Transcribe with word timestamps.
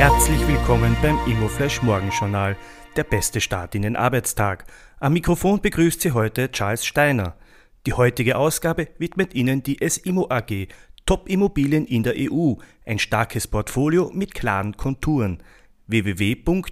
Herzlich 0.00 0.40
willkommen 0.48 0.96
beim 1.02 1.18
Immoflash 1.26 1.82
Morgenjournal, 1.82 2.56
der 2.96 3.04
beste 3.04 3.38
Start 3.38 3.74
in 3.74 3.82
den 3.82 3.96
Arbeitstag. 3.96 4.64
Am 4.98 5.12
Mikrofon 5.12 5.60
begrüßt 5.60 6.00
Sie 6.00 6.12
heute 6.12 6.50
Charles 6.50 6.86
Steiner. 6.86 7.36
Die 7.84 7.92
heutige 7.92 8.38
Ausgabe 8.38 8.88
widmet 8.96 9.34
Ihnen 9.34 9.62
die 9.62 9.76
SIMO 9.86 10.30
AG, 10.30 10.68
Top-Immobilien 11.04 11.84
in 11.84 12.02
der 12.02 12.14
EU, 12.16 12.54
ein 12.86 12.98
starkes 12.98 13.46
Portfolio 13.46 14.10
mit 14.14 14.32
klaren 14.34 14.74
Konturen. 14.74 15.42
www.simoag.at 15.86 16.70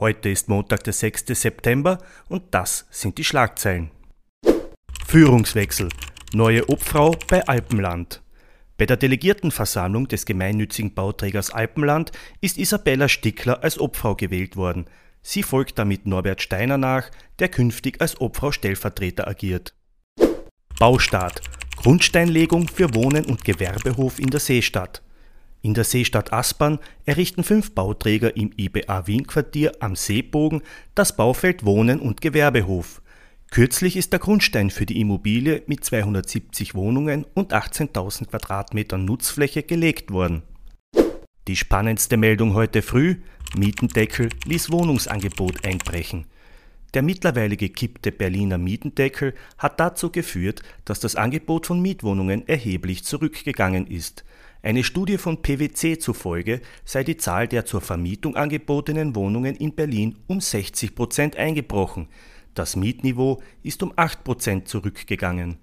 Heute 0.00 0.28
ist 0.30 0.48
Montag, 0.48 0.82
der 0.82 0.94
6. 0.94 1.26
September 1.28 1.98
und 2.28 2.52
das 2.52 2.88
sind 2.90 3.18
die 3.18 3.24
Schlagzeilen. 3.24 3.92
Führungswechsel. 5.06 5.90
Neue 6.32 6.68
Obfrau 6.68 7.14
bei 7.28 7.46
Alpenland. 7.46 8.23
Bei 8.76 8.86
der 8.86 8.96
Delegiertenversammlung 8.96 10.08
des 10.08 10.26
gemeinnützigen 10.26 10.94
Bauträgers 10.94 11.50
Alpenland 11.50 12.10
ist 12.40 12.58
Isabella 12.58 13.08
Stickler 13.08 13.62
als 13.62 13.78
Obfrau 13.78 14.16
gewählt 14.16 14.56
worden. 14.56 14.86
Sie 15.22 15.44
folgt 15.44 15.78
damit 15.78 16.06
Norbert 16.06 16.42
Steiner 16.42 16.76
nach, 16.76 17.08
der 17.38 17.48
künftig 17.48 18.00
als 18.00 18.20
Obfrau 18.20 18.50
Stellvertreter 18.50 19.28
agiert. 19.28 19.74
Baustart. 20.78 21.40
Grundsteinlegung 21.76 22.66
für 22.66 22.94
Wohnen 22.94 23.24
und 23.26 23.44
Gewerbehof 23.44 24.18
in 24.18 24.30
der 24.30 24.40
Seestadt. 24.40 25.02
In 25.62 25.72
der 25.72 25.84
Seestadt 25.84 26.32
Aspern 26.32 26.78
errichten 27.06 27.44
fünf 27.44 27.74
Bauträger 27.74 28.36
im 28.36 28.52
IBA 28.56 29.06
Wien 29.06 29.26
Quartier 29.26 29.72
am 29.80 29.94
Seebogen 29.96 30.62
das 30.94 31.16
Baufeld 31.16 31.64
Wohnen 31.64 32.00
und 32.00 32.20
Gewerbehof. 32.20 33.00
Kürzlich 33.54 33.96
ist 33.96 34.12
der 34.12 34.18
Grundstein 34.18 34.68
für 34.68 34.84
die 34.84 35.00
Immobilie 35.00 35.62
mit 35.68 35.84
270 35.84 36.74
Wohnungen 36.74 37.24
und 37.34 37.54
18.000 37.54 38.26
Quadratmetern 38.26 39.04
Nutzfläche 39.04 39.62
gelegt 39.62 40.10
worden. 40.10 40.42
Die 41.46 41.54
spannendste 41.54 42.16
Meldung 42.16 42.54
heute 42.54 42.82
früh, 42.82 43.18
Mietendeckel 43.56 44.30
ließ 44.44 44.72
Wohnungsangebot 44.72 45.64
einbrechen. 45.64 46.26
Der 46.94 47.02
mittlerweile 47.02 47.56
gekippte 47.56 48.10
Berliner 48.10 48.58
Mietendeckel 48.58 49.34
hat 49.56 49.78
dazu 49.78 50.10
geführt, 50.10 50.62
dass 50.84 50.98
das 50.98 51.14
Angebot 51.14 51.66
von 51.66 51.80
Mietwohnungen 51.80 52.48
erheblich 52.48 53.04
zurückgegangen 53.04 53.86
ist. 53.86 54.24
Eine 54.62 54.82
Studie 54.82 55.16
von 55.16 55.42
PwC 55.42 55.98
zufolge 55.98 56.60
sei 56.84 57.04
die 57.04 57.18
Zahl 57.18 57.46
der 57.46 57.66
zur 57.66 57.82
Vermietung 57.82 58.34
angebotenen 58.34 59.14
Wohnungen 59.14 59.54
in 59.54 59.76
Berlin 59.76 60.16
um 60.26 60.40
60 60.40 60.96
Prozent 60.96 61.36
eingebrochen. 61.36 62.08
Das 62.54 62.76
Mietniveau 62.76 63.42
ist 63.62 63.82
um 63.82 63.92
8 63.96 64.24
Prozent 64.24 64.68
zurückgegangen. 64.68 65.58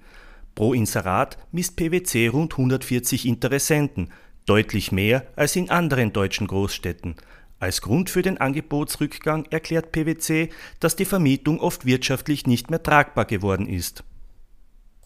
Pro 0.56 0.74
Inserat 0.74 1.38
misst 1.52 1.78
PwC 1.78 2.28
rund 2.28 2.54
140 2.54 3.26
Interessenten, 3.26 4.10
deutlich 4.46 4.92
mehr 4.92 5.26
als 5.36 5.56
in 5.56 5.70
anderen 5.70 6.12
deutschen 6.12 6.48
Großstädten. 6.48 7.16
Als 7.60 7.82
Grund 7.82 8.10
für 8.10 8.24
den 8.24 8.40
Angebotsrückgang 8.40 9.46
erklärt 9.52 9.92
PwC, 9.92 10.50
dass 10.80 10.96
die 10.96 11.06
Vermietung 11.06 11.60
oft 11.60 11.86
wirtschaftlich 11.86 12.48
nicht 12.48 12.72
mehr 12.72 12.82
tragbar 12.82 13.26
geworden 13.26 13.68
ist. 13.68 14.04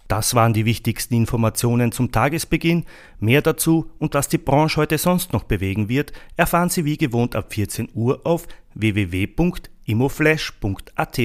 Das 0.07 0.35
waren 0.35 0.53
die 0.53 0.65
wichtigsten 0.65 1.15
Informationen 1.15 1.91
zum 1.91 2.11
Tagesbeginn. 2.11 2.85
Mehr 3.19 3.41
dazu 3.41 3.89
und 3.97 4.13
was 4.13 4.29
die 4.29 4.37
Branche 4.37 4.81
heute 4.81 4.99
sonst 4.99 5.33
noch 5.33 5.43
bewegen 5.43 5.89
wird, 5.89 6.13
erfahren 6.37 6.69
Sie 6.69 6.85
wie 6.85 6.97
gewohnt 6.97 7.35
ab 7.35 7.51
14 7.53 7.89
Uhr 7.93 8.21
auf 8.23 8.47
www.imoflash.at. 8.75 11.19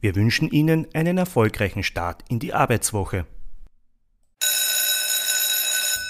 Wir 0.00 0.14
wünschen 0.14 0.50
Ihnen 0.50 0.86
einen 0.94 1.18
erfolgreichen 1.18 1.82
Start 1.82 2.24
in 2.28 2.38
die 2.38 2.52
Arbeitswoche. 2.54 3.26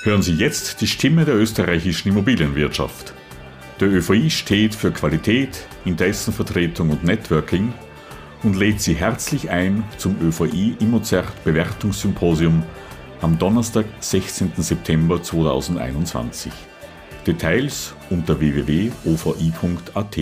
Hören 0.03 0.22
Sie 0.22 0.34
jetzt 0.34 0.81
die 0.81 0.86
Stimme 0.86 1.25
der 1.25 1.34
österreichischen 1.34 2.09
Immobilienwirtschaft. 2.09 3.12
Der 3.81 3.89
ÖVI 3.89 4.31
steht 4.31 4.75
für 4.75 4.91
Qualität, 4.91 5.66
Interessenvertretung 5.84 6.91
und 6.91 7.05
Networking– 7.05 7.72
und 8.43 8.56
lädt 8.56 8.81
Sie 8.81 8.94
herzlich 8.94 9.50
ein 9.50 9.84
zum 9.97 10.16
ÖVI 10.20 10.76
Immozert 10.81 11.44
Bewertungssymposium 11.44 12.62
am 13.20 13.38
Donnerstag, 13.38 13.87
16. 14.00 14.53
September 14.56 15.22
2021. 15.22 16.53
Details 17.26 17.94
unter 18.10 18.38
www.ovi.at. 18.38 20.16